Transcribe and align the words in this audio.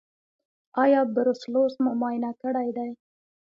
ایا 0.83 1.01
بروسلوز 1.13 1.73
مو 1.83 1.91
معاینه 1.99 2.31
کړی 2.41 2.69
دی؟ 2.77 2.91